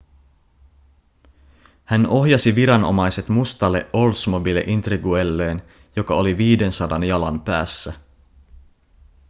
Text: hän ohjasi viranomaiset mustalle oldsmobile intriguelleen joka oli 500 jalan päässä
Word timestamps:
hän 1.85 2.07
ohjasi 2.07 2.55
viranomaiset 2.55 3.29
mustalle 3.29 3.89
oldsmobile 3.93 4.59
intriguelleen 4.67 5.61
joka 5.95 6.15
oli 6.15 6.37
500 6.37 7.05
jalan 7.05 7.41
päässä 7.41 7.93